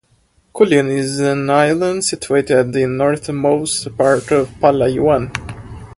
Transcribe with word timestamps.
Culion 0.55 0.89
is 0.89 1.19
an 1.19 1.47
island 1.51 2.03
situated 2.03 2.57
at 2.57 2.71
the 2.71 2.87
northernmost 2.87 3.95
part 3.95 4.31
of 4.31 4.49
Palawan. 4.59 5.29